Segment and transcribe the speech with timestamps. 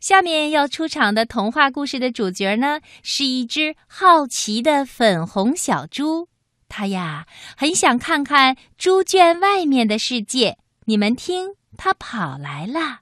[0.00, 6.28] 下面要出场的童话故事的主角呢，是一只好奇的粉红小猪。
[6.68, 10.58] 它呀，很想看看猪圈外面的世界。
[10.84, 13.00] 你们听，它跑来了。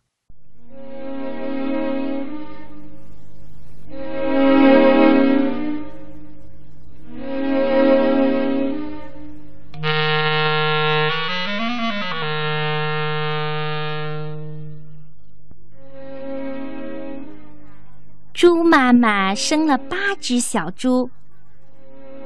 [18.96, 21.10] 妈生了八只小猪。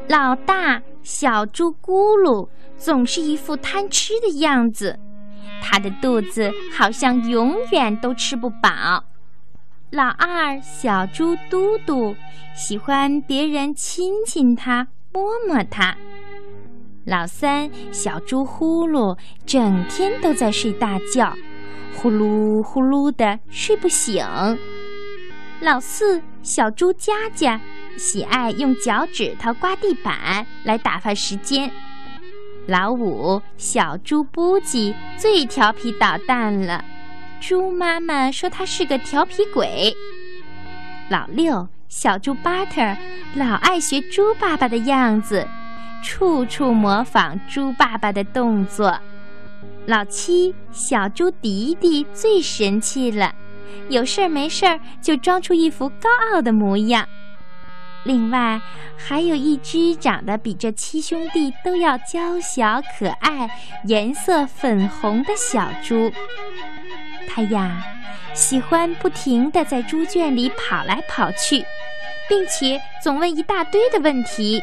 [0.08, 4.98] 老大小猪咕噜总是一副贪吃的样子，
[5.60, 9.04] 它的肚子好像永远都吃不饱。
[9.90, 12.14] 老二小猪嘟嘟
[12.54, 15.96] 喜欢别人亲亲它、摸摸它。
[17.04, 21.34] 老三小猪呼噜整天都在睡大觉，
[21.96, 24.24] 呼噜呼噜的睡不醒。
[25.60, 27.60] 老四小猪佳佳
[27.98, 31.70] 喜爱用脚趾头刮地板来打发时间。
[32.66, 36.82] 老五小猪布吉最调皮捣蛋了，
[37.40, 39.94] 猪妈妈说他是个调皮鬼。
[41.10, 42.80] 老六小猪巴特
[43.34, 45.46] 老爱学猪爸爸的样子，
[46.02, 48.98] 处处模仿猪爸爸的动作。
[49.84, 53.34] 老七小猪迪迪最神气了。
[53.88, 57.08] 有事儿没事儿就装出一副高傲的模样。
[58.04, 58.60] 另外，
[58.96, 63.50] 还有一只长得比这七兄弟都要娇小可爱、
[63.84, 66.10] 颜色粉红的小猪。
[67.28, 67.84] 它呀，
[68.32, 71.64] 喜欢不停地在猪圈里跑来跑去，
[72.28, 74.62] 并且总问一大堆的问题。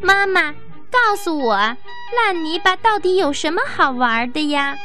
[0.00, 0.52] 妈妈，
[0.90, 4.76] 告诉我，烂泥巴到底有什么好玩的呀？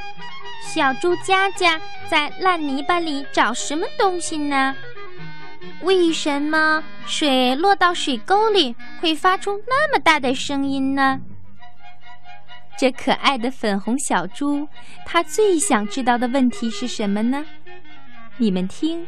[0.73, 4.75] 小猪佳佳在烂泥巴里找什么东西呢？
[5.81, 11.21] 为什么水落到水沟里会发出那么大的声音呢？
[12.77, 14.67] 这可爱的粉红小猪，
[15.05, 17.45] 它最想知道的问题是什么呢？
[18.37, 19.07] 你们听，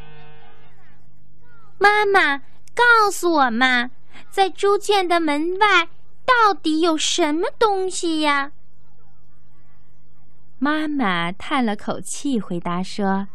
[1.78, 2.38] 妈妈
[2.74, 3.92] 告诉我嘛，
[4.30, 5.90] 在猪圈的门外
[6.26, 8.52] 到底有什么东西呀？
[10.60, 13.28] 妈妈叹了口气，回答说：“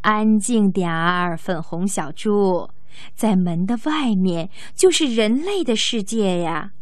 [0.00, 2.70] 安静点儿，粉红小猪，
[3.14, 6.72] 在门的外面就是人类的世界呀。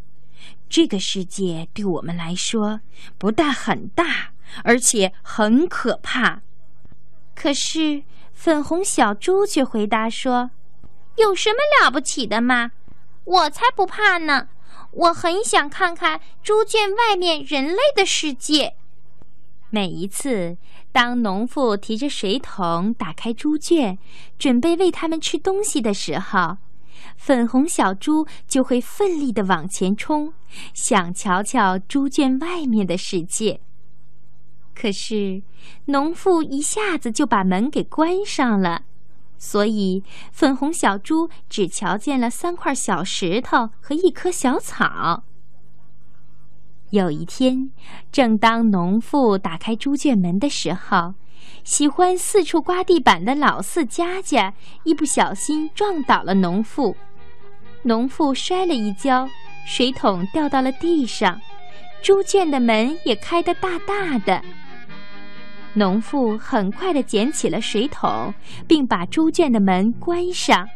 [0.68, 2.80] 这个世界对我们来说
[3.18, 4.30] 不但很大，
[4.62, 6.42] 而且很可怕。
[7.34, 10.52] 可是粉红小猪却回答说
[11.18, 12.70] ：‘有什么了不起的吗？
[13.24, 14.48] 我才不怕呢！
[14.92, 18.76] 我很想看看猪圈外面人类的世界。’”
[19.70, 20.56] 每一次，
[20.92, 23.98] 当农妇提着水桶打开猪圈，
[24.38, 26.56] 准备喂它们吃东西的时候，
[27.16, 30.32] 粉红小猪就会奋力地往前冲，
[30.72, 33.60] 想瞧瞧猪圈外面的世界。
[34.74, 35.42] 可是，
[35.86, 38.84] 农妇一下子就把门给关上了，
[39.36, 40.02] 所以
[40.32, 45.24] 粉红小猪只瞧见了三块小石头和一棵小草。
[46.90, 47.70] 有一天，
[48.10, 51.14] 正当农妇打开猪圈门的时候，
[51.62, 54.54] 喜欢四处刮地板的老四佳佳
[54.84, 56.96] 一不小心撞倒了农妇，
[57.82, 59.28] 农妇摔了一跤，
[59.66, 61.38] 水桶掉到了地上，
[62.00, 64.42] 猪圈的门也开得大大的。
[65.74, 68.32] 农妇很快地捡起了水桶，
[68.66, 70.66] 并把猪圈的门关上，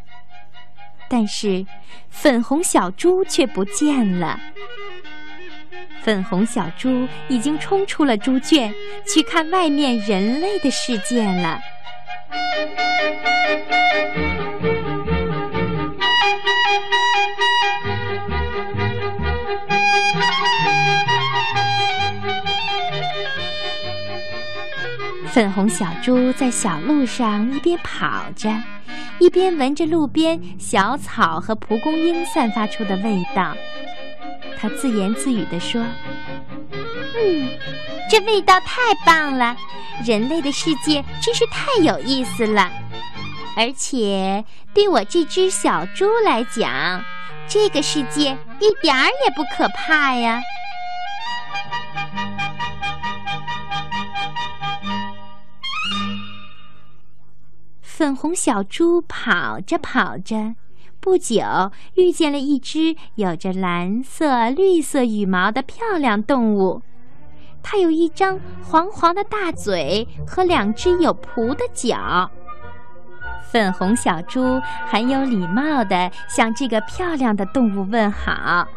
[1.09, 1.65] 但是
[2.11, 4.39] 粉红小猪却不见了。
[6.05, 8.75] 粉红小猪已经冲出了猪圈，
[9.07, 11.61] 去看外面人类的世界了。
[25.29, 28.51] 粉红小猪在小路上一边跑着，
[29.19, 33.57] 一边闻着路边小草和蒲公英散发出的味道。
[34.63, 35.83] 他自言自语地说
[36.73, 37.51] ：“嗯，
[38.09, 39.57] 这味道太棒了！
[40.07, 42.71] 人类的世界真是太有意思了，
[43.57, 47.05] 而且对我这只小猪来讲，
[47.49, 50.41] 这个世界一点儿也不可怕呀。”
[57.83, 60.55] 粉红小猪跑着跑着。
[61.03, 61.43] 不久，
[61.97, 66.81] 遇见了一只有着蓝色、绿色羽毛的漂亮动物。
[67.61, 72.31] 它有一张黄黄的大嘴和两只有蹼的脚。
[73.51, 78.69] 粉红小猪很有礼貌地向这个漂亮的动物问好：“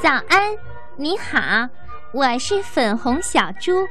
[0.00, 0.56] 早安，
[0.96, 1.68] 你好，
[2.14, 3.86] 我是粉红小猪，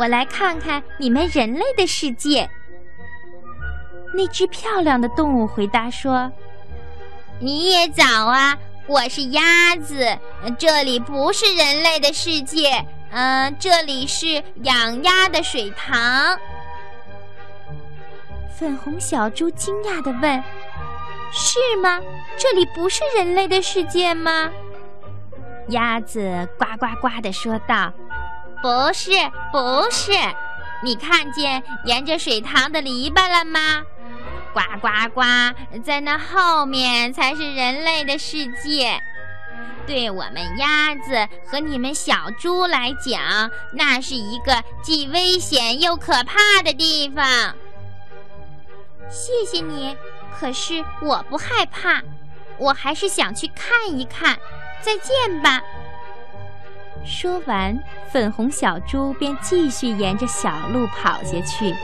[0.00, 2.50] 我来看看你们人类的世界。”
[4.12, 6.30] 那只漂亮的动物回答说
[7.38, 8.56] ：“你也早啊，
[8.86, 10.18] 我是鸭子，
[10.58, 16.38] 这里不是人类的世界，嗯，这里是养鸭的水塘。”
[18.58, 20.42] 粉红小猪惊讶地问
[21.30, 22.00] ：“是吗？
[22.38, 24.50] 这里不是人类的世界吗？”
[25.68, 27.92] 鸭子呱呱呱地说道
[28.62, 29.10] ：“不是，
[29.52, 30.12] 不是，
[30.82, 33.82] 你看见沿着水塘的篱笆了吗？”
[34.56, 35.22] 呱呱呱！
[35.84, 39.02] 在那后面才是人类的世界。
[39.86, 47.54] 对我们鸭子和你们小猪来讲，那是一个既危险又可怕的地方。
[49.10, 49.94] 谢谢你，
[50.40, 52.02] 可是我不害怕，
[52.56, 54.38] 我还是想去看一看。
[54.80, 55.60] 再见吧。
[57.04, 57.78] 说完，
[58.10, 61.74] 粉红小猪便继续沿着小路跑下去。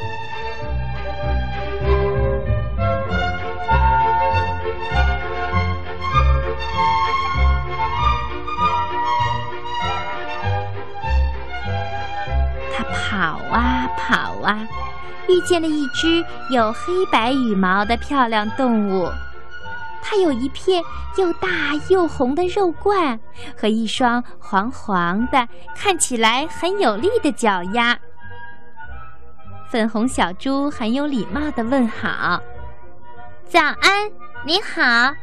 [14.42, 14.66] 啊，
[15.28, 19.10] 遇见了一只有黑白羽毛的漂亮动物。
[20.04, 20.82] 它有一片
[21.16, 21.48] 又大
[21.88, 23.18] 又红的肉冠
[23.56, 27.96] 和一双黄黄的、看起来很有力的脚丫。
[29.70, 32.42] 粉红小猪很有礼貌地问好
[33.48, 34.10] ：“早安，
[34.44, 35.14] 你好，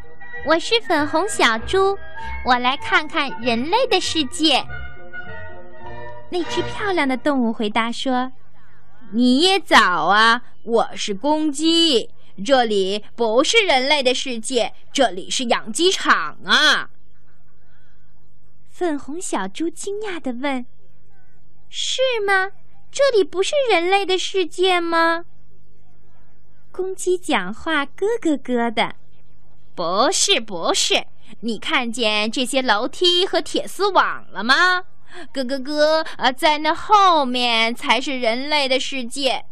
[0.48, 1.98] 我是粉红小猪，
[2.46, 4.66] 我来看看人类的世界。”
[6.32, 8.32] 那只漂亮的动物回答说
[9.12, 12.12] ：“你也早啊，我是公鸡，
[12.46, 16.92] 这里不是人类的世界，这里是养鸡场啊。”
[18.70, 20.66] 粉红小猪惊讶地问
[21.70, 22.52] ：“是吗？
[22.92, 25.26] 这里不是人类的世界吗？”
[26.72, 28.96] 公鸡讲话咯咯咯的
[29.74, 31.08] ：“不是，不是，
[31.40, 34.84] 你看见这些楼梯和铁丝网了吗？”
[35.34, 36.06] 咯咯咯！
[36.18, 39.46] 啊，在那后面才是人类的世界，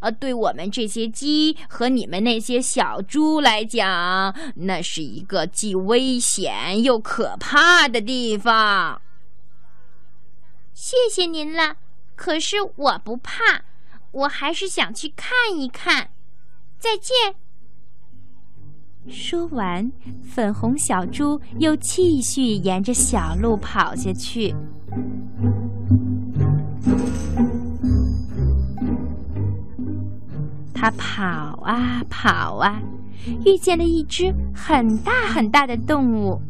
[0.00, 9.00] 呃，对我们这些鸡和你们那些小猪来讲，那是一个既危险又可怕的地方。
[10.74, 11.76] 谢谢您了，
[12.14, 13.62] 可是我不怕，
[14.10, 16.10] 我还是想去看一看。
[16.78, 17.34] 再见。
[19.08, 19.90] 说完，
[20.22, 24.54] 粉红小猪又继续沿着小路跑下去。
[30.72, 31.24] 他跑
[31.64, 32.80] 啊跑啊，
[33.44, 36.40] 遇见了一只很大很大的动物。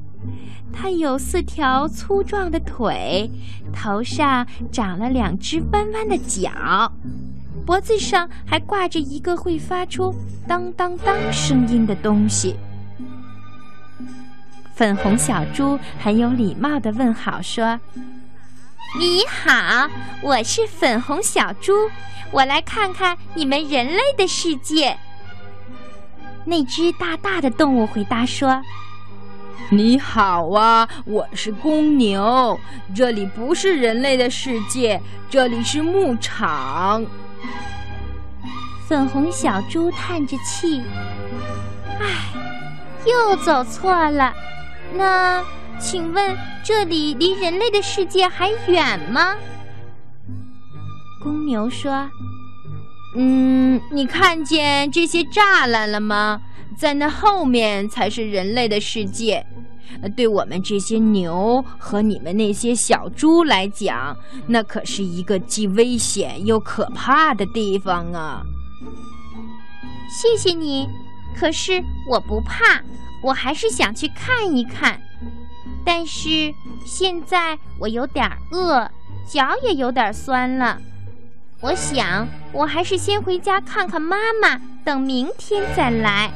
[0.73, 3.31] 它有四条粗壮的腿，
[3.73, 6.93] 头上长了两只弯弯的角。
[7.65, 10.15] 脖子上还挂着一个会发出
[10.47, 12.57] 当当当声音的东西。
[14.75, 17.81] 粉红小猪很有礼貌地问好说
[18.99, 19.91] ：“你好，
[20.23, 21.91] 我是粉红小猪，
[22.31, 24.97] 我来看看你们人类的世界。”
[26.47, 28.63] 那只大大的动物回答说
[29.69, 32.59] ：“你好啊，我是公牛，
[32.95, 34.99] 这里不是人类的世界，
[35.29, 37.05] 这里是牧场。”
[38.89, 40.81] 粉红小猪叹着气
[42.01, 42.33] ：“唉，
[43.05, 44.33] 又走错了。
[44.95, 45.45] 那
[45.79, 46.35] 请问
[46.67, 49.37] 这里离人类的世界还远吗？”
[51.23, 52.11] 公牛说
[53.15, 56.41] ：“嗯，你看见这些栅栏了吗？
[56.77, 59.47] 在那后面才是人类的世界。
[60.17, 64.15] 对我们这些牛和你们那些小猪来讲，
[64.47, 68.43] 那可是一个既危险又可怕的地方啊。”
[70.11, 70.89] 谢谢你，
[71.39, 72.83] 可是我不怕，
[73.23, 75.01] 我还是想去看一看。
[75.87, 76.53] 但是
[76.85, 78.91] 现在我有点饿，
[79.33, 80.77] 脚也有点酸了。
[81.61, 86.33] 我想我还是先回家看看妈妈，等明天再来。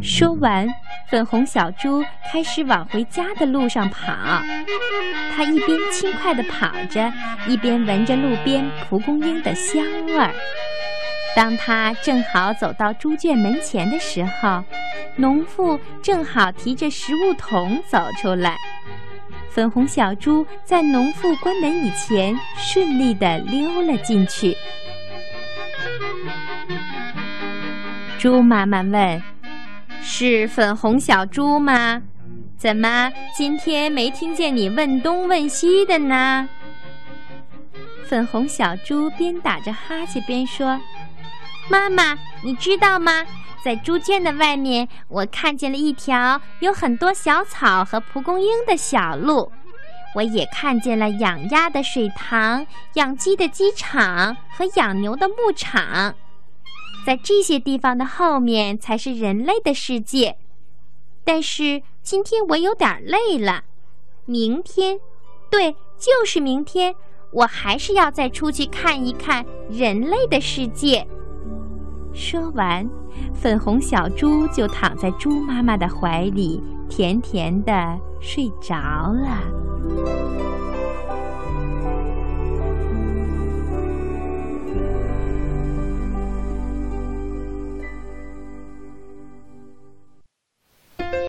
[0.00, 0.66] 说完。
[1.10, 4.12] 粉红小猪开始往回家的路上跑，
[5.36, 7.12] 它一边轻快地跑着，
[7.46, 10.32] 一边闻着路边蒲公英的香味儿。
[11.36, 14.64] 当它正好走到猪圈门前的时候，
[15.16, 18.56] 农妇正好提着食物桶走出来。
[19.50, 24.56] 粉红小猪在农妇关门以前顺利地溜了进去。
[28.18, 29.22] 猪妈妈问
[30.06, 32.02] ：“是粉红小猪吗？
[32.58, 36.46] 怎么今天没听见你问东问西的呢？”
[38.06, 40.78] 粉红小猪边打着哈欠边说。
[41.70, 43.24] 妈妈，你知道吗？
[43.64, 49.50] 在猪圈的外面，我看见了一条有很多小草和蒲公英的小路。
[50.14, 56.14] 我也看见了养鸭的水塘、养鸡的鸡场和养牛的牧场。
[57.04, 60.36] 在这些地方的后面才是人类的世界。
[61.24, 63.64] 但是今天我有点累了，
[64.24, 64.98] 明天，
[65.50, 66.94] 对，就是明天，
[67.30, 71.06] 我还是要再出去看一看人类的世界。
[72.12, 72.88] 说完，
[73.34, 79.42] 粉红小猪就躺在猪妈妈的怀里，甜甜的睡着了。